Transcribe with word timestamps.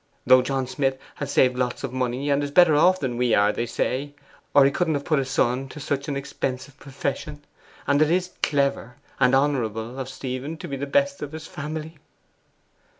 Though 0.25 0.41
John 0.41 0.65
Smith 0.65 0.97
has 1.17 1.31
saved 1.31 1.55
lots 1.55 1.83
of 1.83 1.93
money, 1.93 2.31
and 2.31 2.41
is 2.43 2.49
better 2.49 2.75
off 2.75 2.99
than 2.99 3.17
we 3.17 3.35
are, 3.35 3.53
they 3.53 3.67
say, 3.67 4.15
or 4.51 4.65
he 4.65 4.71
couldn't 4.71 4.95
have 4.95 5.05
put 5.05 5.19
his 5.19 5.29
son 5.29 5.69
to 5.69 5.79
such 5.79 6.07
an 6.07 6.17
expensive 6.17 6.75
profession. 6.79 7.45
And 7.85 8.01
it 8.01 8.09
is 8.09 8.31
clever 8.41 8.95
and 9.19 9.35
honourable 9.35 9.99
of 9.99 10.09
Stephen, 10.09 10.57
to 10.57 10.67
be 10.67 10.75
the 10.75 10.87
best 10.87 11.21
of 11.21 11.33
his 11.33 11.45
family. 11.45 11.99